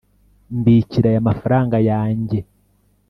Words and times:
Mbikira 0.57 1.07
aya 1.11 1.27
mafaranga 1.29 1.77
yange 1.89 2.39